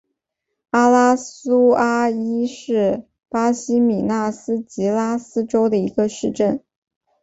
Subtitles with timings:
[0.71, 6.63] 阿拉苏阿伊是巴西米纳斯吉拉斯州的一个市镇。